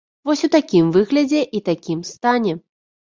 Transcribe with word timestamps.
Вось 0.27 0.39
у 0.45 0.47
такім 0.55 0.89
выглядзе 0.95 1.41
і 1.59 1.63
такім 1.71 1.99
стане. 2.13 2.57